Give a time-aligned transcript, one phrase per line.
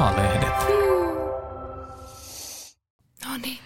[0.00, 0.54] A-lehdet.
[3.24, 3.58] No niin.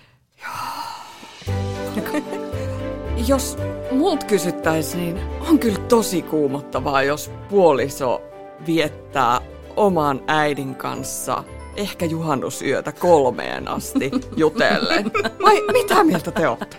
[3.27, 3.59] Jos
[3.91, 8.23] mult kysyttäisiin, niin on kyllä tosi kuumottavaa, jos puoliso
[8.67, 9.41] viettää
[9.77, 11.45] oman äidin kanssa
[11.77, 15.13] ehkä juhannusyötä kolmeen asti jutellen.
[15.43, 16.77] Vai mitä mieltä te olette?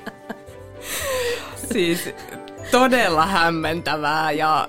[1.74, 2.10] Siis
[2.72, 4.68] todella hämmentävää ja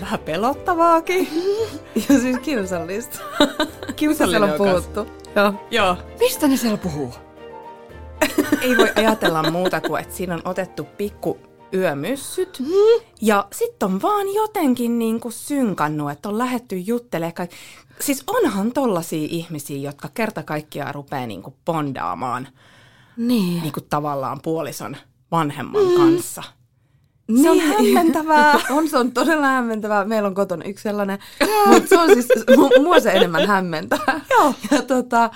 [0.00, 1.28] vähän pelottavaakin.
[2.08, 3.18] Ja siis kiusallista.
[3.96, 5.06] Kiusallinen on puhuttu.
[5.36, 5.52] Joo.
[5.70, 5.96] Joo.
[6.18, 7.14] Mistä ne siellä puhuu?
[8.60, 11.38] Ei voi ajatella muuta kuin, että siinä on otettu pikku
[11.74, 12.62] yömyssyt.
[13.22, 17.34] Ja sitten on vaan jotenkin niin kuin synkannut, että on lähetty juttelemaan.
[17.34, 17.52] Kaik-
[18.00, 22.48] siis onhan tollaisia ihmisiä, jotka kerta kaikkiaan rupeaa niin kuin bondaamaan
[23.16, 23.62] Niin.
[23.62, 24.96] niin kuin tavallaan puolison
[25.30, 26.42] vanhemman kanssa.
[27.42, 28.60] Se on hämmentävää.
[28.76, 30.04] on, se on todella hämmentävää.
[30.04, 31.18] Meillä on kotona yksi sellainen,
[31.68, 34.20] mutta se on siis, mu- mua se enemmän hämmentää.
[34.30, 34.54] Joo.
[34.70, 35.30] Ja tota,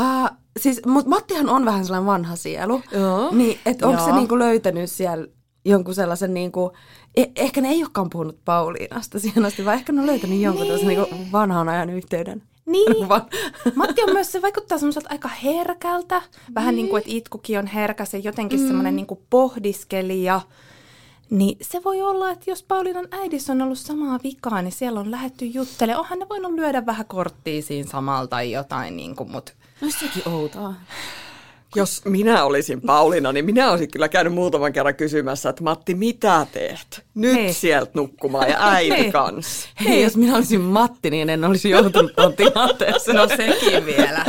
[0.00, 2.82] uh, siis, mut Mattihan on vähän sellainen vanha sielu.
[2.92, 3.28] Joo.
[3.32, 5.26] Niin, että onko se niinku löytänyt siellä
[5.64, 6.72] jonkun sellaisen niinku,
[7.20, 10.66] eh- ehkä ne ei olekaan puhunut Pauliinasta siihen asti, vaan ehkä ne on löytänyt jonkun
[10.66, 10.88] niin.
[10.88, 12.42] niinku vanhan ajan yhteyden.
[12.66, 13.06] Niin.
[13.74, 16.22] Matti on myös, se vaikuttaa semmoiselta aika herkältä.
[16.54, 18.66] Vähän niin kuin, että itkukin on herkä, se jotenkin mm.
[18.66, 20.40] semmoinen niin kuin pohdiskelija.
[21.30, 25.10] Niin se voi olla, että jos Paulinan äidissä on ollut samaa vikaa, niin siellä on
[25.10, 26.00] lähetty juttelemaan.
[26.00, 30.28] Onhan ne voinut lyödä vähän korttia siinä samalla tai jotain, niin kuin, mutta No sekin
[30.28, 30.74] outoa.
[31.76, 36.46] Jos minä olisin Pauliina, niin minä olisin kyllä käynyt muutaman kerran kysymässä, että Matti, mitä
[36.52, 37.04] teet?
[37.14, 37.54] Nyt Niin.
[37.54, 39.12] sieltä nukkumaan ja äiti Niin.
[39.12, 39.68] kanssa.
[39.84, 43.16] Hei, jos minä olisin Matti, niin en olisi joutunut tuon tilanteeseen.
[43.16, 44.24] no sekin vielä.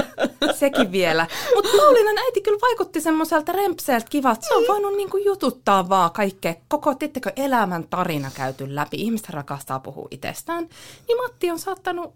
[0.62, 1.28] Sekin vielä.
[1.56, 4.42] Mutta Paulinan äiti kyllä vaikutti semmoiselta rempseeltä kivalta.
[4.48, 6.56] Se on voinut niinku jututtaa vaan kaikkea.
[6.68, 8.98] Koko, tiedättekö, elämän tarina käyty läpi.
[8.98, 10.70] Ihmiset rakastaa puhua itsestään.
[11.08, 12.14] Niin Matti on saattanut,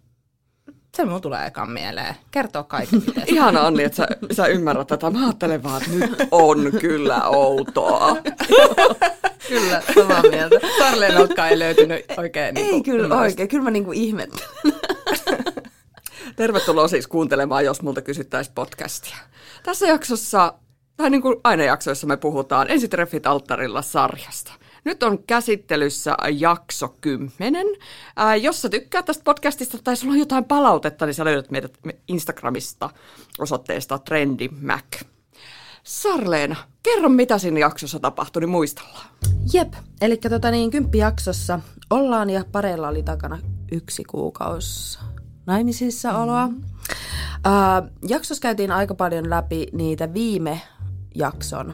[0.95, 3.27] se mun tulee ekan mieleen, kertoa kaiken itsestään.
[3.27, 5.09] Ihana Anni, että sä, sä ymmärrät tätä.
[5.09, 8.17] Mä ajattelen vaan, että nyt on kyllä outoa.
[9.49, 10.59] Kyllä, samaa mieltä.
[10.79, 12.57] Sarlenoltakaan ei löytynyt oikein.
[12.57, 13.25] Ei niinku kyllä ymmärrystä.
[13.33, 14.47] oikein, kyllä mä niinku ihmettelen.
[16.35, 19.17] Tervetuloa siis kuuntelemaan, jos multa kysyttäisiin podcastia.
[19.63, 20.53] Tässä jaksossa,
[20.97, 24.53] tai niin kuin aina jaksoissa me puhutaan Ensitreffit alttarilla sarjasta.
[24.83, 27.67] Nyt on käsittelyssä jakso 10.
[28.15, 31.77] Ää, jos sä tykkää tästä podcastista tai sulla on jotain palautetta, niin sä löydät meidät
[32.07, 32.89] Instagramista
[33.39, 35.01] osoitteesta trendimac.
[35.83, 39.07] Sarleena, kerro mitä siinä jaksossa tapahtui, niin muistellaan.
[39.53, 41.59] Jep, eli tota niin, kymppijaksossa
[41.89, 43.39] ollaan ja pareilla oli takana
[43.71, 44.99] yksi kuukausi
[45.45, 46.47] naimisissa oloa.
[46.47, 46.57] Mm.
[46.57, 50.61] Uh, jaksossa käytiin aika paljon läpi niitä viime
[51.15, 51.69] jakson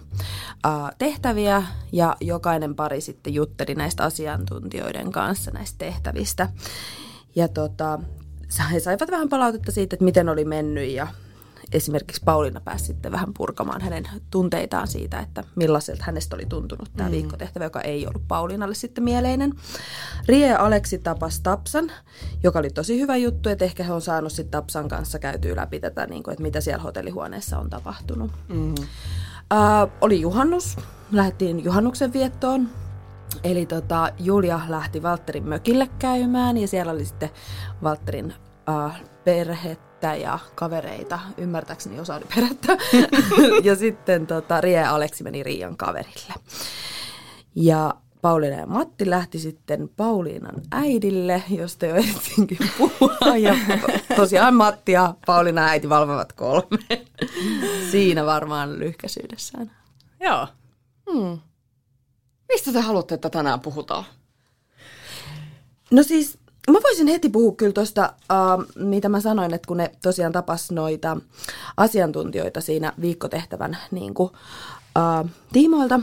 [0.67, 6.49] uh, tehtäviä ja jokainen pari sitten jutteli näistä asiantuntijoiden kanssa näistä tehtävistä.
[7.35, 7.99] Ja tota,
[8.71, 11.07] he saivat vähän palautetta siitä, että miten oli mennyt ja
[11.71, 17.09] esimerkiksi Pauliina pääsi sitten vähän purkamaan hänen tunteitaan siitä, että millaiselta hänestä oli tuntunut tämä
[17.09, 17.13] mm.
[17.13, 19.53] viikkotehtävä, joka ei ollut Pauliinalle sitten mieleinen.
[20.27, 21.91] Rie ja Aleksi tapas Tapsan,
[22.43, 25.79] joka oli tosi hyvä juttu, että ehkä he on saanut sitten Tapsan kanssa käytyä läpi
[25.79, 28.31] tätä, niin kuin, että mitä siellä hotellihuoneessa on tapahtunut.
[28.47, 28.71] Mm.
[28.71, 30.77] Uh, oli juhannus,
[31.11, 32.69] lähdettiin juhannuksen viettoon.
[33.43, 37.29] Eli tota, Julia lähti Valtterin mökille käymään ja siellä oli sitten
[37.83, 38.33] Valtterin
[38.69, 38.91] uh,
[39.23, 41.19] perhettä ja kavereita.
[41.37, 42.77] Ymmärtääkseni osa oli perhettä.
[43.63, 46.33] ja sitten tota, Rie ja Aleksi meni Riian kaverille.
[47.55, 53.37] Ja Pauliina ja Matti lähti sitten Pauliinan äidille, josta jo ehdittiinkin puhua.
[53.37, 53.55] Ja
[54.15, 57.05] tosiaan Matti ja Pauliina äiti valvovat kolme.
[57.91, 59.71] Siinä varmaan lyhkäisyydessään.
[60.19, 60.47] Joo.
[62.51, 64.05] Mistä te haluatte, että tänään puhutaan?
[65.91, 66.37] No siis,
[66.69, 70.71] mä voisin heti puhua kyllä tuosta, uh, mitä mä sanoin, että kun ne tosiaan tapas
[70.71, 71.17] noita
[71.77, 74.29] asiantuntijoita siinä viikkotehtävän niin kuin,
[74.97, 75.99] uh, tiimoilta,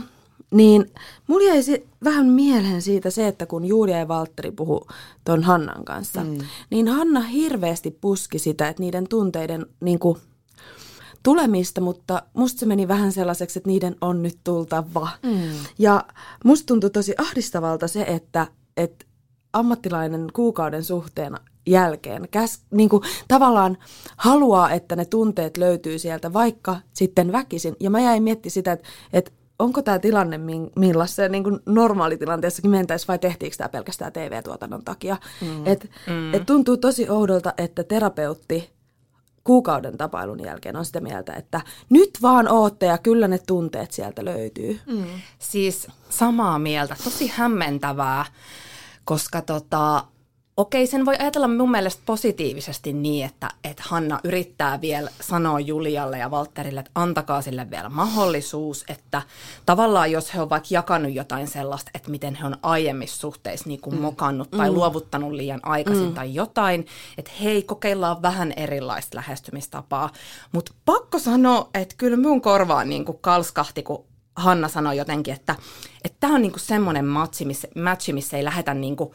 [0.51, 0.91] niin
[1.27, 4.87] mulla jäi se, vähän mieleen siitä se, että kun Julia ja Valtteri puhu
[5.25, 6.37] ton Hannan kanssa, mm.
[6.69, 10.17] niin Hanna hirveästi puski sitä, että niiden tunteiden niin kuin,
[11.23, 15.09] tulemista, mutta musta se meni vähän sellaiseksi, että niiden on nyt tultava.
[15.23, 15.51] Mm.
[15.79, 16.05] Ja
[16.45, 18.47] musta tuntui tosi ahdistavalta se, että,
[18.77, 19.05] että
[19.53, 21.37] ammattilainen kuukauden suhteen
[21.67, 23.77] jälkeen käs, niin kuin, tavallaan
[24.17, 27.75] haluaa, että ne tunteet löytyy sieltä, vaikka sitten väkisin.
[27.79, 32.71] Ja mä jäin miettimään sitä, että, että onko tämä tilanne, mi- millaisessa niin kuin normaalitilanteessakin
[32.71, 35.17] mentäisi, vai tehtiinkö tämä pelkästään TV-tuotannon takia.
[35.41, 35.67] Mm.
[35.67, 36.33] Et, mm.
[36.33, 38.69] et tuntuu tosi oudolta, että terapeutti
[39.43, 44.25] kuukauden tapailun jälkeen on sitä mieltä, että nyt vaan ootte ja kyllä ne tunteet sieltä
[44.25, 44.79] löytyy.
[44.85, 45.03] Mm.
[45.39, 48.25] Siis samaa mieltä, tosi hämmentävää,
[49.09, 50.03] koska tota,
[50.57, 56.17] Okei, sen voi ajatella mun mielestä positiivisesti niin, että, että Hanna yrittää vielä sanoa Julialle
[56.17, 59.21] ja Valterille, että antakaa sille vielä mahdollisuus, että
[59.65, 63.81] tavallaan jos he ovat vaikka jakanut jotain sellaista, että miten he on aiemmissa suhteissa niin
[63.81, 64.01] kuin mm.
[64.01, 64.75] mokannut tai mm.
[64.75, 66.13] luovuttanut liian aikaisin mm.
[66.13, 66.85] tai jotain,
[67.17, 70.09] että hei, kokeillaan vähän erilaista lähestymistapaa.
[70.51, 74.08] Mutta pakko sanoa, että kyllä mun korvaan niin kuin kalskahti, kun
[74.39, 75.55] Hanna sanoi jotenkin, että
[76.19, 79.11] tämä on niin kuin semmoinen matchi missä, matchi, missä ei lähetä niin kuin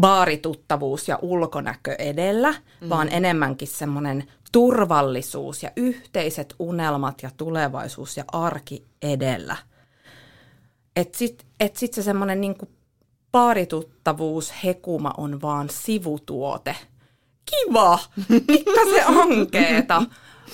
[0.00, 2.88] baarituttavuus ja ulkonäkö edellä, mm.
[2.88, 9.56] vaan enemmänkin semmoinen turvallisuus ja yhteiset unelmat ja tulevaisuus ja arki edellä.
[10.96, 12.68] Että sitten et sit se semmoinen niinku
[13.32, 16.76] baarituttavuus, hekuma on vaan sivutuote.
[17.50, 17.98] Kiva!
[18.28, 20.02] Mikä se ankeeta?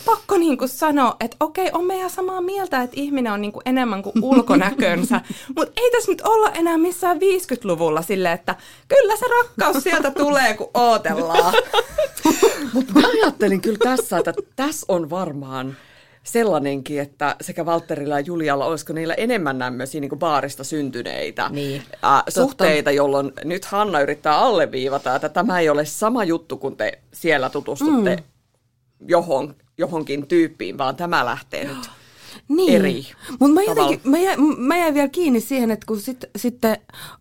[0.04, 3.62] Pakko niin kuin sanoa, että okei, on meidän samaa mieltä, että ihminen on niin kuin
[3.66, 5.20] enemmän kuin ulkonäkönsä,
[5.56, 8.54] mutta ei tässä nyt olla enää missään 50-luvulla sille, että
[8.88, 11.54] kyllä se rakkaus sieltä tulee, kun ootellaan.
[12.74, 15.76] mutta mä ajattelin kyllä tässä, että tässä on varmaan
[16.24, 22.22] sellainenkin, että sekä Valterilla ja Julialla, olisiko niillä enemmän tämmöisiä niin baarista syntyneitä niin, äh,
[22.28, 27.50] suhteita, jolloin nyt Hanna yrittää alleviivata, että tämä ei ole sama juttu, kun te siellä
[27.50, 28.22] tutustutte mm.
[29.08, 31.90] johon, johonkin tyyppiin, vaan tämä lähtee nyt
[32.48, 32.74] niin.
[32.74, 36.76] eri Mutta mä, jotenkin, mä, jäin, mä jäin vielä kiinni siihen, että kun sit, sitten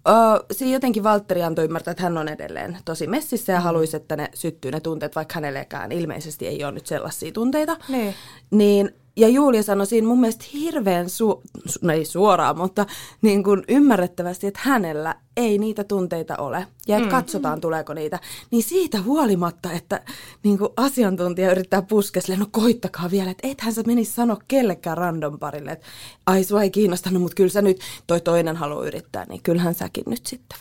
[0.10, 3.64] uh, siinä jotenkin Valtteri antoi ymmärtää, että hän on edelleen tosi messissä ja mm.
[3.64, 7.78] haluaisi, että ne syttyy ne tunteet, vaikka hänellekään ilmeisesti ei ole nyt sellaisia tunteita.
[7.88, 8.16] Niin.
[8.52, 11.42] Niin ja Julia sanoi siinä mun mielestä hirveän, su-
[11.82, 12.86] no ei suoraan, mutta
[13.22, 16.68] niin kuin ymmärrettävästi, että hänellä ei niitä tunteita ole.
[16.88, 17.12] Ja että mm.
[17.12, 18.20] katsotaan, tuleeko niitä.
[18.52, 20.02] Niin siitä huolimatta, että
[20.44, 25.40] niin kuin asiantuntija yrittää puskea no koittakaa vielä, että ethän sä menisi sanoa kellekään random
[25.40, 25.86] parille, että
[26.26, 30.04] ai sua ei kiinnostanut, mutta kyllä sä nyt, toi toinen haluaa yrittää, niin kyllähän säkin
[30.08, 30.58] nyt sitten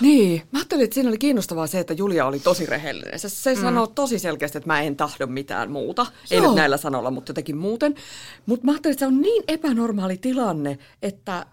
[0.00, 3.18] Niin, mä ajattelin, että siinä oli kiinnostavaa se, että Julia oli tosi rehellinen.
[3.18, 3.60] Se, se mm.
[3.60, 6.02] sanoo tosi selkeästi, että mä en tahdo mitään muuta.
[6.02, 6.12] Joo.
[6.30, 7.94] Ei nyt näillä sanoilla, mutta jotenkin muuten.
[8.46, 11.46] Mutta mä ajattelin, että se on niin epänormaali tilanne, että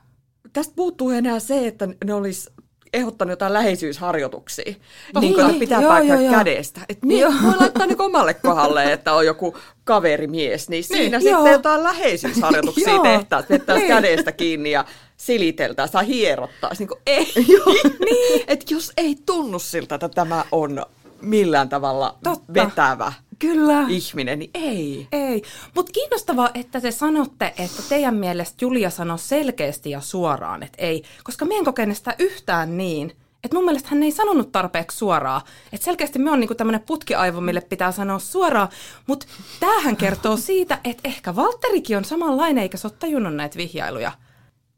[0.54, 2.50] tästä puuttuu enää se, että ne olisi
[2.94, 4.74] ehdottanut jotain läheisyysharjoituksia,
[5.22, 6.82] niin kuin pitää paikkaa kädestä.
[6.90, 11.32] Että niin, voi laittaa niin omalle kohdalle, että on joku kaverimies, niin siinä niin, sitten
[11.32, 11.48] joo.
[11.48, 13.88] jotain läheisyysharjoituksia tehtäisiin, että niin.
[13.88, 14.86] kädestä kiinni ja
[15.18, 16.72] siliteltää, saa hierottaa.
[16.80, 17.34] Niin kuin, ei.
[18.10, 18.44] niin.
[18.48, 20.86] että jos ei tunnu siltä, että tämä on
[21.22, 22.54] millään tavalla Totta.
[22.54, 23.86] vetävä Kyllä.
[23.90, 25.08] ihminen, niin ei.
[25.12, 25.42] Ei.
[25.76, 31.04] Mutta kiinnostavaa, että te sanotte, että teidän mielestä Julia sanoi selkeästi ja suoraan, että ei.
[31.24, 33.16] Koska me en kokene sitä yhtään niin.
[33.44, 35.42] Että mun mielestä hän ei sanonut tarpeeksi suoraan.
[35.74, 38.70] Että selkeästi me on niinku tämmöinen putkiaivo, mille pitää sanoa suoraan.
[39.08, 39.26] Mutta
[39.60, 44.12] tämähän kertoo siitä, että ehkä Valterikin on samanlainen, eikä se ole tajunnut näitä vihjailuja.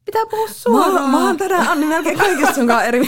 [0.05, 0.93] Pitää puhua suoraan.
[0.93, 2.99] Mä, mä oon tänään Anni melkein kaikessa sun kanssa eri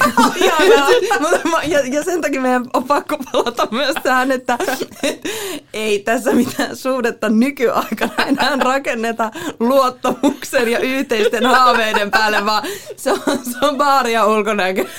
[1.67, 4.57] ja, ja sen takia meidän on pakko palata myös tähän, että
[5.03, 5.21] et,
[5.73, 12.63] ei tässä mitään suhdetta nykyaikana enää rakenneta luottamuksen ja yhteisten haaveiden päälle, vaan
[12.95, 14.85] se on, se on baari ja ulkonäkö.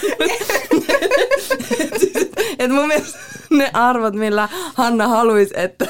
[2.59, 3.19] et mun mielestä
[3.51, 5.87] ne arvot, millä Hanna haluaisi, että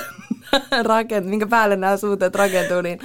[0.83, 3.01] rakent, minkä päälle nämä suhteet rakentuu, niin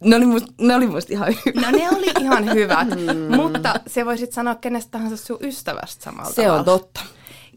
[0.00, 1.64] ne oli musta, ne oli musta ihan hyvät.
[1.64, 3.36] No ne oli ihan hyvät, mm.
[3.36, 6.58] mutta se voisit sanoa kenestä tahansa sun ystävästä samalla Se tavalla.
[6.58, 7.00] on totta.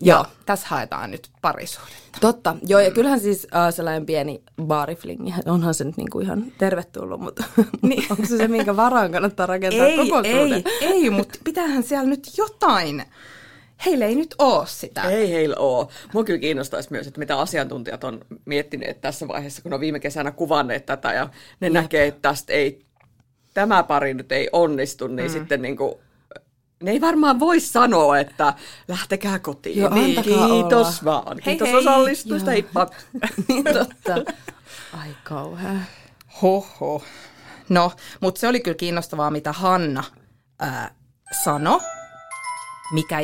[0.01, 2.19] Joo, Joo, tässä haetaan nyt parisuhdetta.
[2.21, 7.21] Totta, joo, ja kyllähän siis äh, sellainen pieni baariflingi, onhan se nyt niinku ihan tervetullut,
[7.21, 7.43] mutta
[7.81, 8.05] niin.
[8.09, 12.27] onko se se, minkä varaan kannattaa rakentaa ei, koko Ei, ei, mutta pitäähän siellä nyt
[12.37, 13.03] jotain
[13.85, 15.01] heillä ei nyt ole sitä.
[15.01, 15.87] Ei heillä ole.
[16.13, 20.31] Mua kyllä kiinnostaisi myös, että mitä asiantuntijat on miettineet tässä vaiheessa, kun on viime kesänä
[20.31, 21.73] kuvanneet tätä ja ne Jep.
[21.73, 22.85] näkee, että tästä ei,
[23.53, 25.33] tämä pari nyt ei onnistu, niin mm.
[25.33, 25.93] sitten niin kuin,
[26.83, 28.53] ne ei varmaan voi sanoa, että
[28.87, 29.79] lähtekää kotiin.
[29.79, 31.23] Joo, niin, kiitos olla.
[31.25, 31.37] vaan.
[31.45, 31.77] Hei, kiitos hei.
[31.77, 32.87] osallistuista, heippa.
[33.47, 34.31] niin totta.
[34.99, 35.79] Ai kauhea.
[36.41, 37.03] Hoho.
[37.69, 40.03] No, mutta se oli kyllä kiinnostavaa, mitä Hanna
[40.59, 40.95] ää,
[41.43, 41.79] sanoi,
[42.93, 43.19] mikä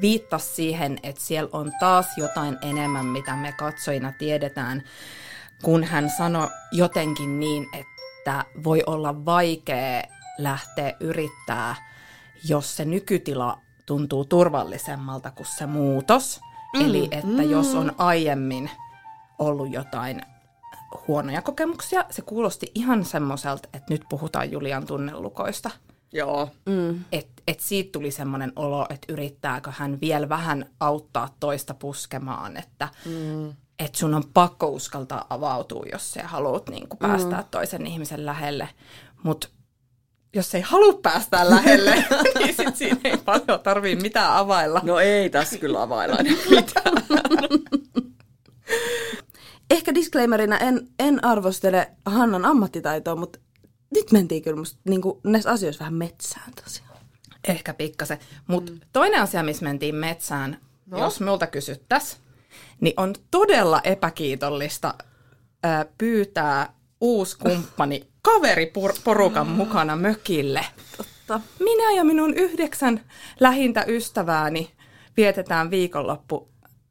[0.00, 4.82] viittasi siihen, että siellä on taas jotain enemmän, mitä me katsojina tiedetään,
[5.62, 10.02] kun hän sanoi jotenkin niin, että voi olla vaikea
[10.38, 11.76] lähteä yrittää,
[12.48, 16.40] jos se nykytila tuntuu turvallisemmalta kuin se muutos.
[16.76, 17.50] Mm, Eli että mm.
[17.50, 18.70] jos on aiemmin
[19.38, 20.22] ollut jotain
[21.08, 25.70] huonoja kokemuksia, se kuulosti ihan semmoiselta, että nyt puhutaan Julian tunnelukoista.
[26.12, 26.48] Joo.
[26.66, 27.04] Mm.
[27.12, 32.88] Et, et siitä tuli semmoinen olo, että yrittääkö hän vielä vähän auttaa toista puskemaan, että
[33.04, 33.48] mm.
[33.78, 37.44] et sun on pakko uskaltaa avautua, jos sä haluat niin päästä mm.
[37.50, 38.68] toisen ihmisen lähelle.
[39.22, 39.48] Mutta
[40.34, 42.04] jos ei halua päästä lähelle,
[42.38, 44.80] niin sit siinä ei paljon tarvii mitään availla.
[44.82, 46.16] No ei tässä kyllä availla
[46.50, 47.22] mitään.
[49.70, 53.38] Ehkä disclaimerina en, en arvostele Hannan ammattitaitoa, mutta
[53.94, 56.92] nyt mentiin kyllä musta niin kuin, näissä asioissa vähän metsään tosiaan.
[57.48, 58.18] Ehkä pikkasen.
[58.46, 58.80] Mutta mm.
[58.92, 60.98] toinen asia, missä mentiin metsään, no.
[60.98, 62.22] jos multa kysyttäisiin,
[62.80, 64.94] niin on todella epäkiitollista
[65.62, 70.66] ää, pyytää uusi kumppani kaveriporukan mukana mökille.
[70.96, 71.40] Totta.
[71.58, 73.00] Minä ja minun yhdeksän
[73.40, 74.70] lähintä ystävääni
[75.16, 76.48] vietetään viikonloppu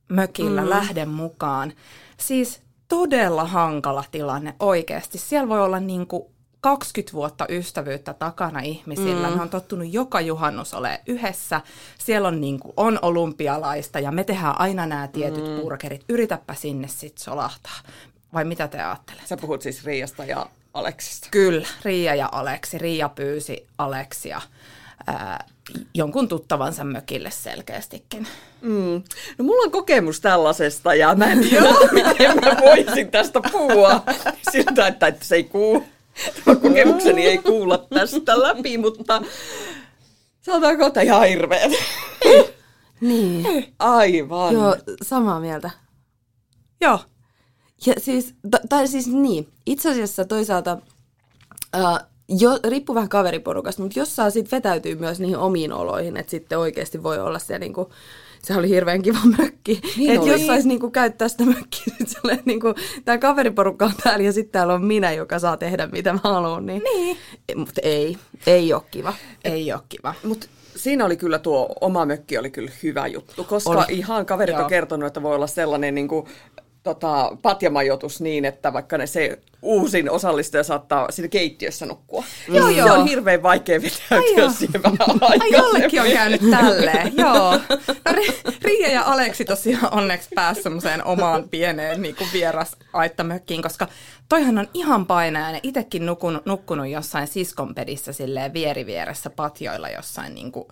[0.09, 0.69] mökillä, mm.
[0.69, 1.73] lähden mukaan.
[2.17, 5.17] Siis todella hankala tilanne oikeasti.
[5.17, 6.23] Siellä voi olla niin kuin
[6.61, 9.29] 20 vuotta ystävyyttä takana ihmisillä.
[9.29, 9.35] Mm.
[9.35, 11.61] Ne on tottunut joka juhannus ole yhdessä.
[11.97, 15.61] Siellä on, niin kuin, on olympialaista ja me tehdään aina nämä tietyt mm.
[15.61, 16.05] burgerit.
[16.09, 17.79] Yritäpä sinne sitten solahtaa.
[18.33, 19.27] Vai mitä te ajattelette?
[19.27, 21.27] Sä puhut siis Riiasta ja Aleksista.
[21.31, 22.77] Kyllä, Riia ja Aleksi.
[22.77, 24.41] Riia pyysi Aleksia
[25.07, 25.45] ää,
[25.93, 28.27] jonkun tuttavansa mökille selkeästikin.
[28.61, 29.03] Mm.
[29.37, 34.03] No mulla on kokemus tällaisesta ja mä en tiedä, miten mä voisin tästä puhua
[34.51, 35.83] siltä, että, että se ei kuulu.
[36.45, 39.21] Kokemukseni ei kuulla tästä läpi, mutta
[40.41, 41.71] sanotaanko, että ihan hirveet.
[43.01, 43.45] Niin.
[43.79, 44.53] Aivan.
[44.53, 45.69] Joo, samaa mieltä.
[46.81, 46.99] Joo.
[47.85, 50.77] Ja siis, t- tai siis niin, itse asiassa toisaalta,
[51.77, 51.99] uh,
[52.39, 56.59] jo, riippuu vähän kaveriporukasta, mutta jos saa sitten vetäytyy myös niihin omiin oloihin, että sitten
[56.59, 57.91] oikeasti voi olla se niinku,
[58.43, 59.81] se oli hirveän kiva mökki.
[59.97, 62.67] Niin että jos saisi niinku käyttää sitä mökkiä, niin niinku,
[63.05, 66.65] tämä kaveriporukka on täällä ja sitten täällä on minä, joka saa tehdä mitä mä haluan.
[66.65, 66.83] Niin.
[66.83, 67.17] Niin.
[67.55, 69.13] Mutta ei, ei ole kiva.
[69.43, 70.13] Ei ole kiva.
[70.23, 73.85] Mutta siinä oli kyllä tuo oma mökki oli kyllä hyvä juttu, koska Oli.
[73.89, 74.63] ihan kaverit Joo.
[74.63, 76.25] on kertonut, että voi olla sellainen niin kuin,
[76.83, 82.23] tota, patjamajoitus niin, että vaikka ne se uusin osallistuja saattaa siinä keittiössä nukkua.
[82.47, 82.93] Joo, Se joo.
[82.93, 87.51] on hirveän vaikea Ai vetäytyä siihen vähän Ai jollekin on käynyt tälleen, joo.
[88.05, 93.61] No, Ri- Riia ja Aleksi tosiaan onneksi pääsi semmoiseen omaan pieneen niin kuin vieras aittamökkiin,
[93.61, 93.87] koska
[94.29, 95.61] toihan on ihan painajainen.
[95.63, 100.67] Itsekin nukkunut, nukkunut jossain siskonpedissä silleen vierivieressä patjoilla jossain niin kuin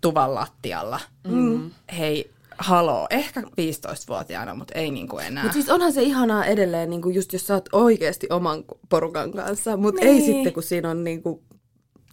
[0.00, 1.00] tuvan lattialla.
[1.28, 1.70] Mm.
[1.98, 5.42] Hei, haloo, ehkä 15-vuotiaana, mutta ei niin kuin enää.
[5.42, 9.76] Mutta siis onhan se ihanaa edelleen, niinku just jos sä oot oikeasti oman porukan kanssa,
[9.76, 10.24] mutta ei Niin.
[10.24, 11.42] sitten, kun siinä on niinku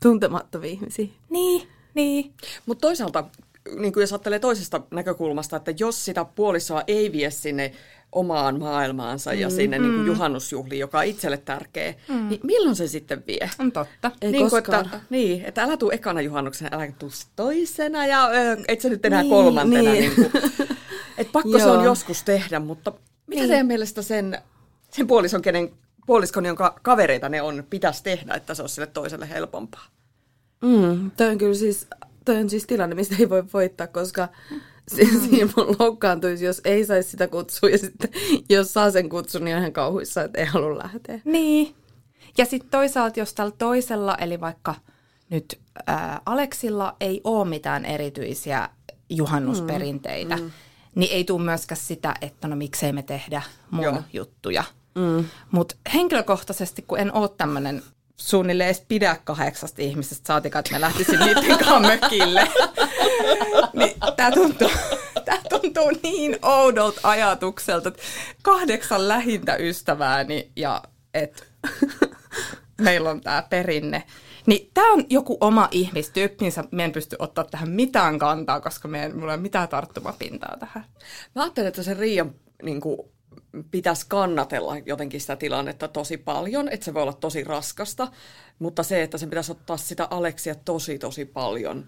[0.01, 1.07] tuntemattomia ihmisiä.
[1.29, 2.33] Niin, niin.
[2.65, 3.23] Mutta toisaalta,
[3.79, 7.71] niin kuin jos ajattelee toisesta näkökulmasta, että jos sitä puolisoa ei vie sinne
[8.15, 11.93] omaan maailmaansa ja sinne niin kuin juhannusjuhliin, joka on itselle tärkeä,
[12.29, 13.49] niin milloin se sitten vie?
[13.59, 14.11] On totta.
[14.21, 14.85] Ei niin, kuin, koskaan.
[14.85, 19.05] että, niin, että älä tuu ekana juhannuksena, älä tuu toisena ja ö, et sä nyt
[19.05, 19.91] enää Niin, kolmantena.
[19.91, 20.13] niin.
[20.17, 20.31] Niin.
[20.31, 20.43] kuin,
[21.17, 22.91] et pakko se on joskus tehdä, mutta
[23.27, 23.49] mitä niin.
[23.49, 24.37] teidän mielestä sen,
[24.91, 25.71] sen puolison, kenen,
[26.05, 29.85] puoliskon, jonka kavereita ne on, pitäisi tehdä, että se olisi sille toiselle helpompaa?
[30.61, 31.87] Mm, toi on kyllä siis,
[32.25, 34.61] toi on siis tilanne, mistä ei voi voittaa, koska si-
[34.91, 37.69] siinä mun loukkaantuisi, jos ei saisi sitä kutsua.
[37.69, 38.09] Ja sitten
[38.49, 41.19] jos saa sen kutsun, niin on ihan kauhuissa, että ei halua lähteä.
[41.25, 41.75] Niin.
[42.37, 44.75] Ja sitten toisaalta, jos tällä toisella, eli vaikka
[45.29, 48.69] nyt ää, Aleksilla ei ole mitään erityisiä
[49.09, 50.51] juhannusperinteitä, mm.
[50.95, 53.83] niin ei tule myöskään sitä, että no miksei me tehdä mun.
[53.83, 54.03] Joo.
[54.13, 54.63] juttuja.
[54.95, 55.25] Mm.
[55.51, 57.83] Mutta henkilökohtaisesti, kun en ole tämmöinen
[58.17, 62.47] suunnilleen edes pidä kahdeksasta ihmisestä, saatikaan, että mä lähtisin niiden kanssa mökille,
[63.79, 64.71] niin tämä tuntuu,
[65.25, 68.01] tää tuntuu niin oudolta ajatukselta, että
[68.41, 70.81] kahdeksan lähintä ystävääni ja
[71.13, 71.43] että
[72.81, 74.03] meillä on tämä perinne.
[74.45, 78.87] Niin tämä on joku oma ihmistyyppi, niin me en pysty ottaa tähän mitään kantaa, koska
[78.87, 80.85] me en, mulla ei ole mitään tarttumapintaa tähän.
[81.35, 82.97] Mä ajattelen, että se Riian niin kuin,
[83.71, 88.07] pitäisi kannatella jotenkin sitä tilannetta tosi paljon, että se voi olla tosi raskasta,
[88.59, 91.85] mutta se, että sen pitäisi ottaa sitä Aleksia tosi tosi paljon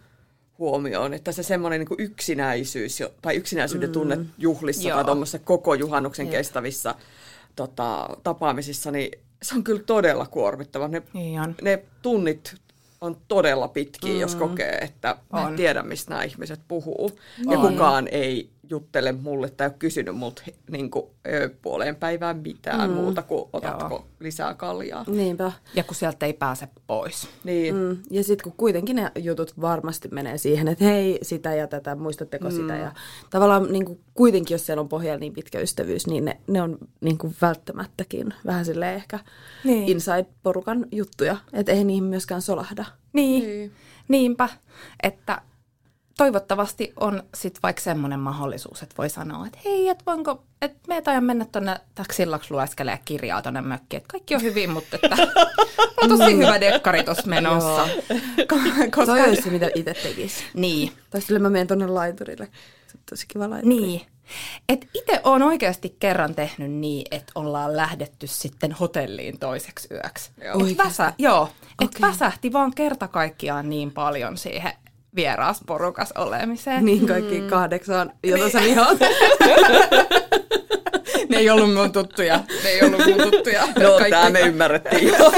[0.60, 4.96] huomioon, että se semmoinen niin yksinäisyys tai yksinäisyyden tunne juhlissa Joo.
[4.96, 6.96] tai tuommoisessa koko juhannuksen kestävissä
[7.56, 9.12] tota, tapaamisissa, niin
[9.44, 10.88] se on kyllä todella kuormittava.
[10.88, 11.56] Ne, Niin on.
[11.62, 12.56] ne tunnit
[13.02, 14.20] on todella pitkiä, mm.
[14.20, 15.56] jos kokee, että mä en On.
[15.56, 17.20] tiedä, mistä nämä ihmiset puhuu.
[17.52, 17.72] Ja On.
[17.72, 21.06] kukaan ei juttele mulle tai ole kysynyt multa niin kuin,
[21.62, 22.96] puoleen päivään mitään mm.
[22.96, 24.08] muuta kuin otatko Joo.
[24.20, 25.04] lisää kaljaa.
[25.08, 25.52] Niinpä.
[25.76, 27.28] Ja kun sieltä ei pääse pois.
[27.44, 27.76] Niin.
[27.76, 27.98] Mm.
[28.12, 32.50] Ja sitten kun kuitenkin ne jutut varmasti menee siihen, että hei, sitä ja tätä, muistatteko
[32.50, 32.56] mm.
[32.56, 32.76] sitä.
[32.76, 32.92] Ja
[33.30, 36.78] tavallaan niin kuin, kuitenkin, jos siellä on pohjalla niin pitkä ystävyys, niin ne, ne on
[37.02, 39.20] niin kuin välttämättäkin vähän silleen ehkä
[39.64, 39.88] Niin.
[39.98, 41.38] inside-porukan juttuja.
[41.54, 42.86] Että ei niihin myöskään solahda.
[43.14, 43.58] Niin, Niin.
[43.60, 43.72] niin.
[44.08, 44.50] niinpä,
[45.04, 45.42] että
[46.18, 51.02] toivottavasti on sitten vaikka semmoinen mahdollisuus, että voi sanoa, että hei, että voinko, että me
[51.02, 55.18] tajan mennä tuonne taksillaksi lueskelemaan kirjaa tuonne mökkiin, että kaikki on hyvin, mutta että
[56.04, 57.88] on tosi hyvä dekkari tuossa menossa.
[58.50, 59.06] Koska...
[59.06, 60.44] Toi olisi se, mitä itse tekisi.
[60.54, 60.92] Niin.
[61.10, 62.46] Tai sille mä menen tuonne laiturille.
[62.88, 63.76] Se on tosi kiva laituri.
[63.76, 64.02] Niin.
[64.70, 70.32] Et itse olen oikeasti kerran tehnyt niin, että ollaan lähdetty sitten hotelliin toiseksi yöksi.
[70.44, 70.68] Joo.
[70.68, 71.50] Et väsä, joo,
[71.82, 72.12] et okay.
[72.12, 74.74] väsähti vaan kerta kaikkiaan niin paljon siihen
[75.16, 76.86] vierasporukas olemiseen.
[76.86, 77.48] Niin kaikki mm.
[77.48, 78.52] kahdeksan, jota niin.
[78.52, 78.98] sä vihaat.
[81.30, 82.44] ne ei ollut mun tuttuja.
[82.64, 83.68] Ne ei ollut mun tuttuja.
[83.80, 84.10] No, kaikki...
[84.10, 85.32] tämä me ymmärrettiin jo.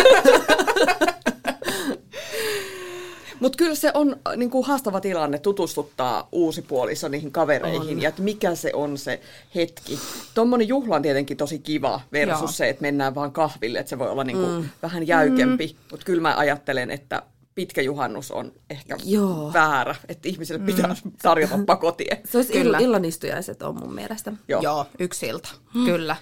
[3.40, 8.02] Mutta kyllä se on äh, niin kuin haastava tilanne tutustuttaa uusi puoliso niihin kavereihin on.
[8.02, 9.22] ja että mikä se on se
[9.56, 10.00] hetki.
[10.36, 12.52] Tuommoinen juhla on tietenkin tosi kiva versus Joo.
[12.52, 14.70] se, että mennään vaan kahville, että se voi olla niin kuin mm.
[14.84, 15.68] vähän jäykempi.
[15.68, 15.80] Mm.
[15.92, 17.22] Mutta kyllä mä ajattelen, että
[17.60, 19.54] pitkä juhannus on ehkä Joo.
[19.54, 21.12] väärä, että ihmisille pitää mm.
[21.22, 22.22] tarjota pakotie.
[22.26, 22.78] Se olisi Kyllä.
[22.78, 24.34] illanistujaiset on mun mielestä.
[24.48, 25.50] Joo, Joo yksi ilta.
[25.74, 25.86] Mm.
[25.86, 26.16] Kyllä.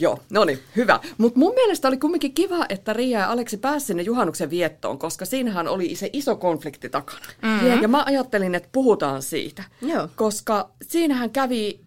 [0.00, 1.00] Joo, no niin, hyvä.
[1.18, 5.24] Mutta mun mielestä oli kumminkin kiva, että Ria ja Aleksi pääsi sinne juhannuksen viettoon, koska
[5.24, 7.26] siinähän oli se iso konflikti takana.
[7.42, 7.82] Mm-hmm.
[7.82, 10.08] Ja mä ajattelin, että puhutaan siitä, Joo.
[10.16, 11.80] koska siinähän kävi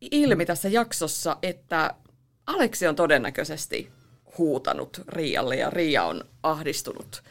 [0.00, 1.94] ilmi tässä jaksossa, että
[2.46, 3.90] Aleksi on todennäköisesti
[4.38, 7.22] huutanut Rialle ja Ria on ahdistunut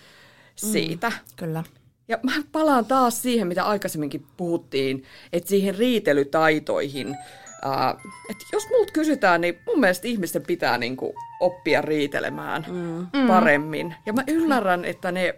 [0.61, 1.09] siitä.
[1.09, 1.63] Mm, kyllä.
[2.07, 5.03] Ja mä palaan taas siihen, mitä aikaisemminkin puhuttiin,
[5.33, 7.17] että siihen riitelytaitoihin–
[7.65, 13.27] Uh, että jos muut kysytään, niin mun mielestä ihmisten pitää niinku oppia riitelemään mm.
[13.27, 13.95] paremmin.
[14.05, 15.33] Ja mä ymmärrän, että ne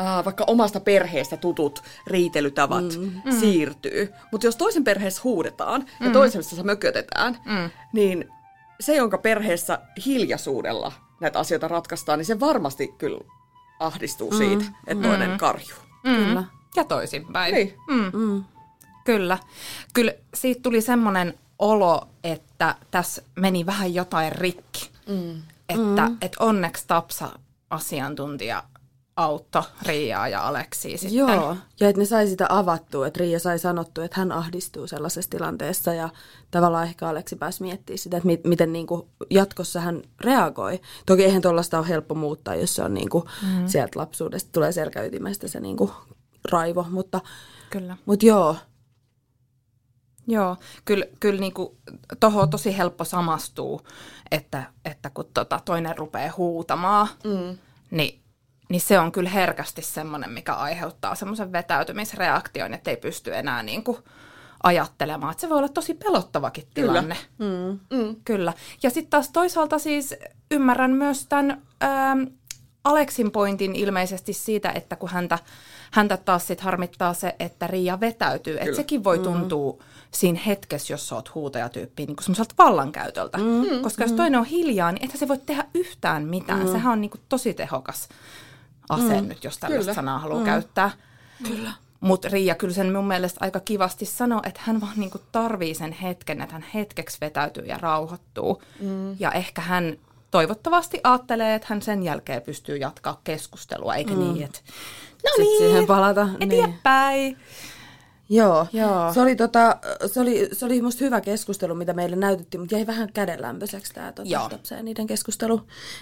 [0.00, 3.32] uh, vaikka omasta perheestä tutut riitelytavat mm.
[3.40, 4.12] siirtyy.
[4.32, 6.06] Mutta jos toisen perheessä huudetaan mm.
[6.06, 7.70] ja toisessa mökötetään, mm.
[7.92, 8.28] niin
[8.80, 13.20] se, jonka perheessä hiljaisuudella näitä asioita ratkaistaan, niin se varmasti kyllä
[13.78, 14.36] ahdistuu mm.
[14.36, 15.38] siitä, että toinen mm.
[15.38, 15.78] karjuu.
[16.04, 16.14] Mm.
[16.14, 16.44] Kyllä.
[16.76, 17.54] Ja toisinpäin.
[17.54, 17.74] Niin.
[17.88, 18.10] Mm.
[18.20, 18.44] Mm.
[19.04, 19.38] Kyllä.
[19.94, 24.90] Kyllä siitä tuli semmoinen olo, että tässä meni vähän jotain rikki.
[25.08, 25.42] Mm.
[25.68, 26.16] Että mm.
[26.20, 27.38] et onneksi Tapsa
[27.70, 28.62] asiantuntija
[29.16, 31.18] autto Riiaa ja Aleksi sitten.
[31.18, 35.30] Joo, ja että ne sai sitä avattua, että Riia sai sanottu, että hän ahdistuu sellaisessa
[35.30, 36.08] tilanteessa ja
[36.50, 40.80] tavallaan ehkä Aleksi pääsi miettimään sitä, että mi- miten niin kuin jatkossa hän reagoi.
[41.06, 43.66] Toki eihän tuollaista ole helppo muuttaa, jos se on niin kuin mm.
[43.66, 45.90] sieltä lapsuudesta tulee selkäytimestä se niin kuin
[46.50, 47.20] raivo, mutta,
[47.70, 47.96] Kyllä.
[48.06, 48.56] mutta joo,
[50.28, 51.52] Joo, kyllä, kyllä niin
[52.20, 53.82] tuohon on tosi helppo samastua,
[54.30, 57.58] että, että kun tota toinen rupeaa huutamaan, mm.
[57.90, 58.20] niin,
[58.68, 63.84] niin se on kyllä herkästi semmoinen, mikä aiheuttaa semmoisen vetäytymisreaktion, että ei pysty enää niin
[63.84, 63.98] kuin
[64.62, 65.30] ajattelemaan.
[65.30, 67.16] Että se voi olla tosi pelottavakin tilanne.
[67.38, 67.78] Kyllä.
[67.90, 67.98] Mm.
[67.98, 68.16] Mm.
[68.24, 68.52] kyllä.
[68.82, 70.14] Ja sitten taas toisaalta siis
[70.50, 72.22] ymmärrän myös tämän ähm,
[72.84, 75.38] Aleksin pointin ilmeisesti siitä, että kun häntä,
[75.90, 78.58] häntä taas sit harmittaa se, että Riia vetäytyy.
[78.60, 79.24] Että sekin voi mm.
[79.24, 79.72] tuntua...
[79.72, 79.78] Mm
[80.10, 83.38] siinä hetkessä, jos sä oot huutajatyyppi, niin semmoiselta vallankäytöltä.
[83.38, 84.10] Mm, Koska mm.
[84.10, 86.66] jos toinen on hiljaa, niin ethän se voi tehdä yhtään mitään.
[86.66, 86.72] Mm.
[86.72, 88.08] Sehän on niin kuin tosi tehokas
[88.88, 89.28] ase mm.
[89.28, 89.94] nyt, jos tällaista kyllä.
[89.94, 90.44] sanaa haluaa mm.
[90.44, 90.90] käyttää.
[91.48, 91.72] Kyllä.
[92.00, 95.92] Mutta Riia kyllä sen mun mielestä aika kivasti sanoi, että hän vaan niinku tarvii sen
[95.92, 98.62] hetken, että hän hetkeksi vetäytyy ja rauhoittuu.
[98.80, 99.16] Mm.
[99.18, 99.96] Ja ehkä hän
[100.30, 104.20] toivottavasti ajattelee, että hän sen jälkeen pystyy jatkaa keskustelua, eikä mm.
[104.20, 106.28] niin, että no Sitten niin, siihen palata.
[106.40, 107.22] Eteenpäin.
[107.22, 107.38] Niin.
[108.28, 109.12] Joo, Joo.
[109.14, 112.86] Se, oli tota, se, oli, se oli musta hyvä keskustelu, mitä meille näytettiin, mutta jäi
[112.86, 114.28] vähän kädenlämpöiseksi tämä tota,
[114.70, 115.56] ja niiden keskustelu.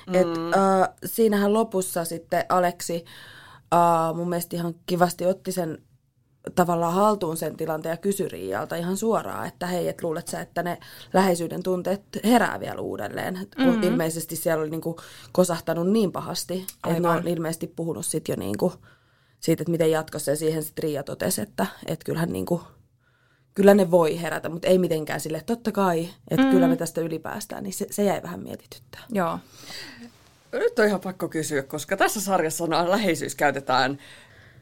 [0.07, 0.15] Mm.
[0.15, 3.05] Et, äh, siinähän lopussa sitten Aleksi
[3.75, 5.79] äh, mun mielestä ihan kivasti otti sen
[6.55, 10.63] tavallaan haltuun sen tilanteen ja kysyi Riialta ihan suoraan, että hei, et luulet sä, että
[10.63, 10.79] ne
[11.13, 13.35] läheisyyden tunteet herää vielä uudelleen.
[13.35, 13.73] Mm-hmm.
[13.73, 14.97] Kun ilmeisesti siellä oli niinku
[15.33, 18.73] kosahtanut niin pahasti, että ne on ilmeisesti puhunut sitten jo niinku
[19.45, 20.31] siitä, että miten jatkossa.
[20.31, 22.63] Ja siihen sitten Riia totesi, että, että kyllähän niin kuin,
[23.55, 26.51] kyllä ne voi herätä, mutta ei mitenkään sille, että totta kai, että mm.
[26.51, 29.01] kyllä me tästä ylipäästään, niin se, se jäi vähän mietityttää.
[29.13, 29.39] Joo.
[30.53, 33.99] Nyt on ihan pakko kysyä, koska tässä sarjassa sana läheisyys käytetään,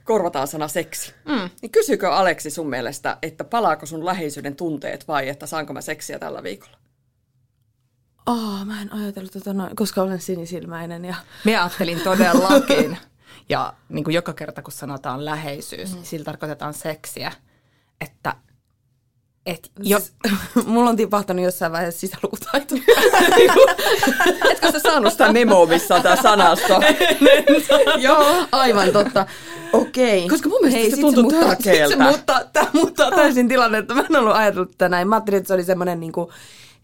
[0.05, 1.14] korvataan sana seksi.
[1.25, 1.51] Mm.
[1.62, 6.18] Niin kysykö Aleksi sun mielestä, että palaako sun läheisyyden tunteet vai että saanko mä seksiä
[6.18, 6.77] tällä viikolla?
[8.27, 11.05] Oh, mä en ajatellut tota noin, koska olen sinisilmäinen.
[11.05, 11.14] Ja...
[11.45, 12.99] Mä ajattelin todellakin.
[13.49, 15.95] Ja niin kuin joka kerta, kun sanotaan läheisyys, mm.
[15.95, 17.33] niin sillä tarkoitetaan seksiä.
[18.01, 18.35] Että
[19.47, 19.99] et jo...
[20.66, 22.75] Mulla on tipahtanut jossain vaiheessa sisälukutaito.
[24.51, 26.81] Etkö sä saanut sitä memoa, missä on tämä sanasto?
[27.99, 29.27] Joo, aivan totta.
[29.73, 30.18] Okei.
[30.18, 30.29] Okay.
[30.29, 31.31] Koska mun mielestä Hei, se tuntuu
[31.88, 33.95] se muuttaa, tämä muuttaa täysin tilannetta.
[33.95, 35.09] Mä en ollut ajatellut tätä näin.
[35.09, 36.29] Mä ajattelin, että se oli semmoinen niin kuin,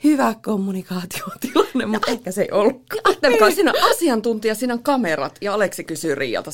[0.05, 2.83] hyvä kommunikaatiotilanne, mutta ehkä se ei ollut.
[3.05, 6.51] Ajatelkaa, siinä on asiantuntija, siinä on kamerat ja Aleksi kysyy Riialta,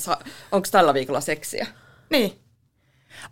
[0.52, 1.66] onko tällä viikolla seksiä?
[2.10, 2.32] Niin.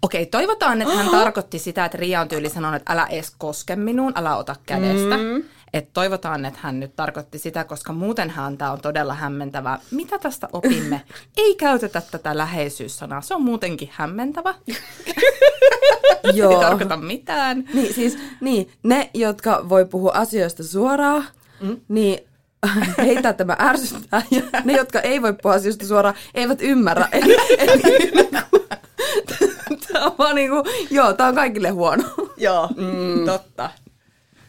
[0.03, 3.77] Okei, toivotaan, että hän tarkoitti sitä, että Ria on tyyli sanonut, että älä edes koske
[3.77, 5.17] minuun, älä ota kädestä.
[5.17, 5.45] Mm.
[5.73, 9.79] Et toivotaan, että hän nyt tarkoitti sitä, koska muutenhan tämä on todella hämmentävää.
[9.91, 11.03] Mitä tästä opimme?
[11.37, 14.55] Ei käytetä tätä läheisyyssanaa, se on muutenkin hämmentävä.
[16.35, 16.53] Joo.
[16.53, 17.65] Ei tarkoita mitään.
[17.75, 21.25] Niin, siis niin, ne, jotka voi puhua asioista suoraan,
[21.61, 21.81] mm.
[21.89, 22.19] niin
[23.07, 24.23] heitä tämä ärsyttää.
[24.31, 27.09] Ja ne, jotka ei voi puhua asioista suoraan, eivät ymmärrä.
[27.13, 28.31] Eli, eli,
[29.93, 30.57] tämä on vaan niinku,
[30.91, 32.05] joo, tämä on kaikille huono.
[32.37, 33.25] Joo, mm.
[33.27, 33.71] totta.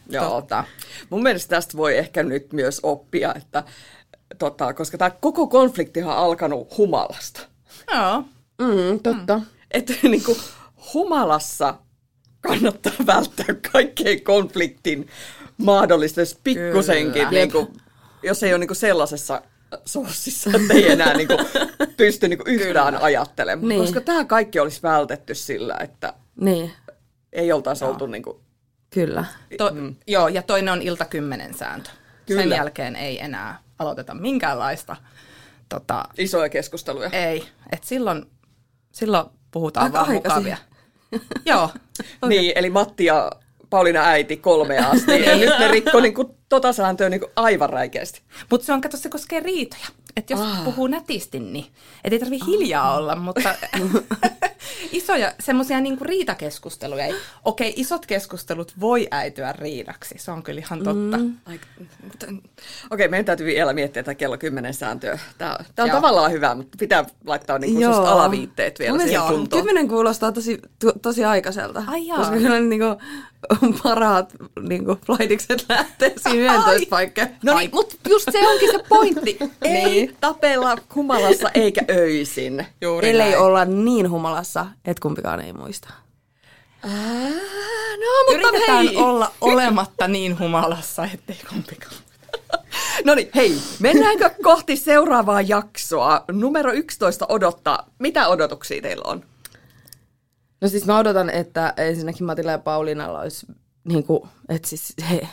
[0.08, 0.28] Joo.
[0.30, 0.64] Totta.
[1.10, 3.64] Mun mielestä tästä voi ehkä nyt myös oppia, että
[4.38, 7.40] tota, koska tämä koko konfliktihan on alkanut humalasta.
[7.94, 8.24] Joo.
[8.58, 9.38] Mm, totta.
[9.38, 9.44] Mm.
[9.70, 10.36] Että niinku,
[10.94, 11.74] humalassa
[12.40, 15.08] kannattaa välttää kaikkein konfliktin
[15.56, 17.30] mahdollista, jos pikkusenkin, Kyllä.
[17.30, 17.72] niinku,
[18.22, 19.42] jos ei ole niinku sellaisessa
[19.84, 21.34] sossissa, että ei enää niinku
[21.96, 23.68] pysty niinku yhtään ajattelemaan.
[23.68, 23.80] Niin.
[23.80, 26.72] Koska tämä kaikki olisi vältetty sillä, että Niin,
[27.32, 28.40] ei oltaisi oltu niinku,
[28.94, 29.24] kyllä.
[29.58, 29.94] To, mm.
[30.06, 31.90] Joo, ja toinen on ilta kymmenen sääntö.
[32.26, 32.42] Kyllä.
[32.42, 34.96] Sen jälkeen ei enää aloiteta minkäänlaista.
[35.68, 37.10] Tota, isoja keskusteluja.
[37.10, 38.26] ei, että silloin,
[38.92, 40.42] silloin puhutaan Aika vaan aikaisin.
[40.42, 40.56] mukavia.
[41.52, 41.70] Joo,
[42.28, 43.32] Niin, eli Matti ja
[43.70, 45.24] Pauliina äiti kolme asti.
[45.24, 48.22] ja nyt ne rikko niinku tota sääntöä niinku aivan räikeästi.
[48.50, 49.86] mutta se on, kato, se koskee riitoja.
[50.16, 50.64] Että jos Ah.
[50.64, 51.66] puhuu nätisti, niin
[52.04, 53.54] et ei tarvi hiljaa olla, mutta
[54.92, 57.04] isoja semmoisia niinku riitakeskusteluja.
[57.04, 61.16] ei- Okei, isot keskustelut voi äityä riidaksi, se on kyllä ihan totta.
[61.16, 61.34] Mm.
[62.90, 65.18] Okei, meidän täytyy vielä miettiä tätä kello 10 sääntöä.
[65.38, 65.96] Tämä, tämä on Joo.
[65.96, 69.62] tavallaan hyvä, mutta pitää laittaa niinku alaviitteet vielä Mun siihen kuntoon.
[69.62, 71.82] Kymmenen kuulostaa tosi, to, tosi aikaiselta.
[71.86, 72.18] Ai jaa.
[72.18, 72.86] koska kyllä niinku,
[73.82, 74.32] parhaat
[74.68, 77.28] niinku, flightikset lähtee siinä 11 paikkaan.
[77.42, 79.38] No niin, mutta just se onkin se pointti.
[79.62, 82.66] Ei tapella humalassa eikä öisin.
[82.80, 83.42] Juuri Ellei näin.
[83.42, 85.88] olla niin humalassa, että kumpikaan ei muista.
[86.82, 86.90] Ää,
[88.00, 88.96] no, mutta Yritetään hei.
[88.96, 91.94] olla olematta niin humalassa, ettei kumpikaan.
[93.04, 96.24] No niin, hei, mennäänkö kohti seuraavaa jaksoa?
[96.32, 97.86] Numero 11 odottaa.
[97.98, 99.24] Mitä odotuksia teillä on?
[100.64, 103.46] No siis mä odotan, että ensinnäkin Matilla ja Pauliinalla olisi,
[103.84, 105.28] niin kuin, että siis he,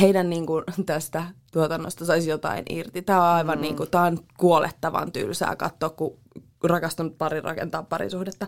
[0.00, 3.02] heidän niin kuin, tästä tuotannosta saisi jotain irti.
[3.02, 3.62] Tämä on aivan mm.
[3.62, 6.18] niin kuin, tämä on kuolettavan tylsää katsoa, kun
[6.64, 8.46] rakastunut pari rakentaa parisuhdetta.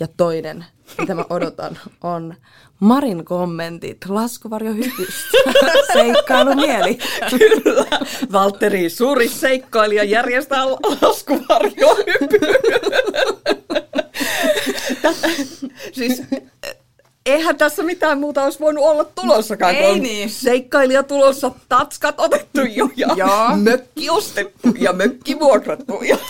[0.00, 0.64] Ja toinen,
[0.98, 2.34] mitä mä odotan, on
[2.80, 5.38] Marin kommentit laskuvarjohypystä.
[5.92, 6.98] Seikkailumieli.
[7.30, 7.86] Kyllä.
[8.32, 12.54] Valtteri, suuri seikkailija, järjestää laskuvarjohypyn.
[15.98, 16.22] siis
[17.26, 20.30] eihän tässä mitään muuta olisi voinut olla tulossakaan, kun Ei on niin.
[20.30, 23.56] seikkailija tulossa, tatskat otettu jo ja Joo.
[23.56, 26.02] mökki ostettu ja mökki vuokrattu.
[26.02, 26.18] Ja...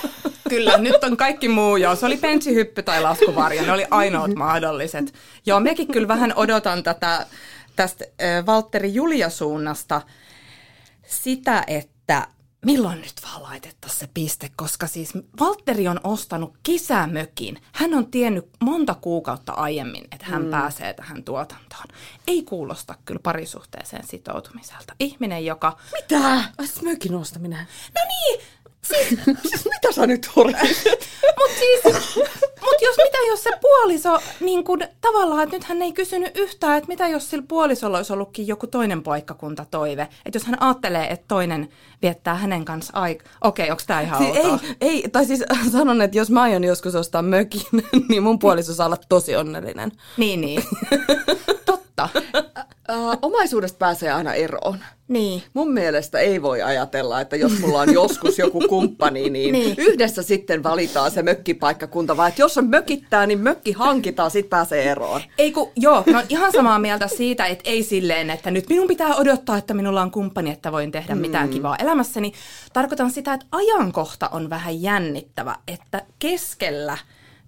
[0.48, 1.96] Kyllä, nyt on kaikki muu jo.
[1.96, 5.14] Se oli pensihyppy tai laskuvarjo, ne oli ainoat mahdolliset.
[5.46, 7.26] Joo, mekin kyllä vähän odotan tätä,
[7.76, 8.04] tästä
[8.46, 10.02] Valtteri Julia suunnasta
[11.06, 12.26] sitä, että
[12.68, 17.62] milloin nyt vaan laitettaisiin se piste, koska siis Valtteri on ostanut kisämökin.
[17.72, 20.50] Hän on tiennyt monta kuukautta aiemmin, että hän mm.
[20.50, 21.84] pääsee tähän tuotantoon.
[22.26, 24.94] Ei kuulosta kyllä parisuhteeseen sitoutumiselta.
[25.00, 25.76] Ihminen, joka...
[25.92, 26.26] Mitä?
[26.58, 27.66] Ai siis mökin ostaminen.
[27.94, 28.40] No niin,
[28.88, 31.08] siis Siis mitä sä nyt horaisit?
[31.38, 32.16] Mutta siis,
[32.62, 36.78] mut jos, mitä jos se puoliso, niin kun, tavallaan, että nyt hän ei kysynyt yhtään,
[36.78, 40.02] että mitä jos sillä puolisolla olisi ollutkin joku toinen paikkakunta toive.
[40.02, 41.68] Että jos hän ajattelee, että toinen
[42.02, 43.32] viettää hänen kanssa aikaa.
[43.44, 44.58] Okei, onko tämä ihan Siis outoa?
[44.80, 47.62] ei, ei, tai siis sanon, että jos mä aion joskus ostaa mökin,
[48.08, 49.92] niin mun puoliso saa olla tosi onnellinen.
[50.16, 50.62] Niin, niin.
[51.64, 52.08] Totta.
[53.22, 54.78] Omaisuudesta pääsee aina eroon.
[55.08, 55.42] Niin.
[55.54, 59.74] Mun mielestä ei voi ajatella, että jos mulla on joskus joku kumppani, niin, Niin.
[59.78, 64.90] yhdessä sitten valitaan se mökkipaikkakunta, vaan että jos on mökittää, niin mökki hankitaan, sit pääsee
[64.90, 65.20] eroon.
[65.38, 68.88] Ei kun, joo, mä oon ihan samaa mieltä siitä, että ei silleen, että nyt minun
[68.88, 72.32] pitää odottaa, että minulla on kumppani, että voin tehdä mitään kivaa elämässäni.
[72.72, 76.98] Tarkoitan sitä, että ajankohta on vähän jännittävä, että keskellä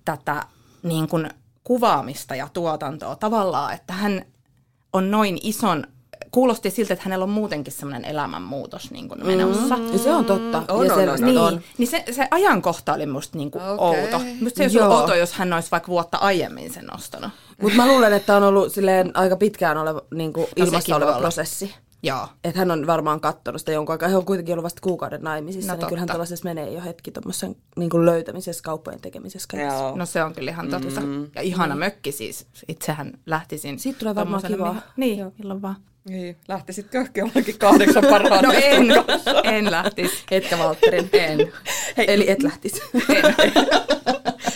[0.05, 0.42] tätä
[0.83, 1.31] niin kuin,
[1.64, 4.24] kuvaamista ja tuotantoa tavallaan, että hän
[4.92, 5.85] on noin ison,
[6.31, 9.79] kuulosti siltä, että hänellä on muutenkin semmoinen elämänmuutos niin kuin menossa.
[9.92, 10.62] Ja se on totta.
[10.68, 11.61] On, ja on, selvästi on, Niin, on.
[11.79, 14.00] niin se, se ajankohta oli musta niinku Okei.
[14.03, 14.18] outo.
[14.40, 17.31] Musta se ei olisi ollut outo, jos hän olisi vaikka vuotta aiemmin sen ostanut.
[17.62, 21.07] Mutta mä luulen, että on ollut silleen aika pitkään oleva, niin kuin ilmassa No voi
[21.07, 21.31] oleva olla.
[22.02, 22.28] Joo.
[22.44, 24.08] Että hän on varmaan kattonut sitä jonkun aikaa.
[24.08, 26.12] He on kuitenkin ollut vasta kuukauden naimisissa, No niin kyllähän totta.
[26.14, 29.56] tällaisessa menee jo hetki tuommoisen niin löytämisessä, kauppojen tekemisessä.
[29.56, 29.96] Joo.
[29.96, 31.00] No se on kyllä ihan totta.
[31.00, 31.30] Mm.
[31.34, 32.46] Ja ihana mökki siis.
[32.68, 33.78] Itsehän lähtisin.
[33.78, 34.72] Siitä tulee varmaan kivaa.
[34.72, 35.32] mihin- Niin, Joo.
[35.38, 35.76] milloin vaan.
[36.08, 38.86] Niin, lähtisitkö jollakin kahdeksan parhaan No en,
[39.44, 40.14] en lähtisi.
[40.30, 41.10] Etkä Valtterin.
[41.12, 41.52] En.
[41.96, 42.82] Eli et lähtisi.
[42.94, 43.34] en.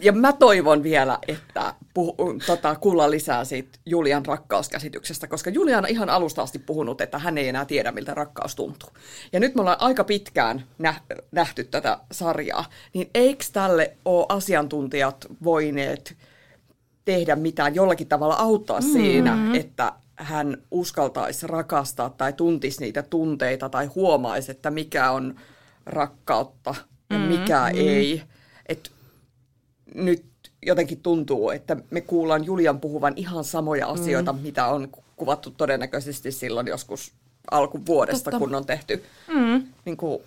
[0.00, 2.14] ja mä toivon vielä, että puhu,
[2.46, 7.38] tota, kuullaan lisää siitä Julian rakkauskäsityksestä, koska Julian on ihan alusta asti puhunut, että hän
[7.38, 8.90] ei enää tiedä, miltä rakkaus tuntuu.
[9.32, 10.64] Ja nyt me ollaan aika pitkään
[11.32, 16.16] nähty tätä sarjaa, niin eikö tälle ole asiantuntijat voineet
[17.04, 18.92] tehdä mitään, jollakin tavalla auttaa mm-hmm.
[18.92, 25.34] siinä, että hän uskaltaisi rakastaa tai tuntisi niitä tunteita tai huomaisi, että mikä on
[25.86, 26.74] rakkautta
[27.10, 27.88] ja mikä mm-hmm.
[27.88, 28.22] ei.
[28.66, 28.90] Et
[29.94, 30.24] nyt
[30.66, 34.38] jotenkin tuntuu, että me kuullaan Julian puhuvan ihan samoja asioita, mm.
[34.38, 37.12] mitä on kuvattu todennäköisesti silloin joskus
[37.50, 38.38] alkuvuodesta, Totta.
[38.38, 39.62] kun on tehty mm.
[39.84, 40.22] niin kuin,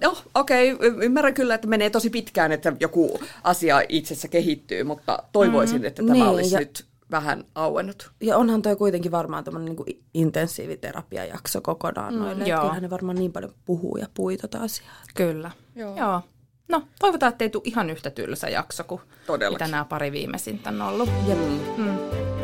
[0.00, 0.88] No, okei, okay.
[1.02, 6.02] ymmärrän kyllä, että menee tosi pitkään, että joku asia itsessä kehittyy, mutta toivoisin, mm, että
[6.02, 8.10] tämä niin, olisi ja, nyt vähän auennut.
[8.20, 12.44] Ja onhan toi kuitenkin varmaan tämmöinen niin intensiiviterapiajakso kokonaan mm, noille.
[12.44, 12.60] Joo.
[12.60, 15.02] Kyllähän ne varmaan niin paljon puhuu ja pui tota asiaa.
[15.14, 15.50] Kyllä.
[15.76, 15.96] Joo.
[15.96, 16.20] joo.
[16.68, 19.64] No, toivotaan, että ei tule ihan yhtä tylsä jakso kuin Todellakin.
[19.64, 21.10] mitä nämä pari viimeisintä on ollut.
[21.28, 21.34] Ja,
[21.76, 21.98] mm.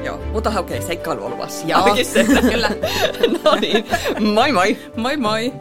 [0.05, 1.67] Joo, mutta okei, okay, seikkailu on luvassa.
[1.67, 1.85] Joo,
[2.51, 2.71] kyllä.
[3.45, 3.85] no niin,
[4.35, 4.77] moi moi.
[4.97, 5.53] Moi moi.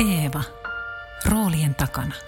[0.00, 0.42] Eeva.
[1.30, 2.27] Roolien takana.